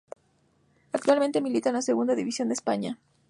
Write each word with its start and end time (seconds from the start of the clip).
Actualmente 0.93 1.41
milita 1.41 1.69
en 1.69 1.75
la 1.75 1.83
Segunda 1.83 2.15
División 2.15 2.47
de 2.47 2.55
España. 2.55 2.97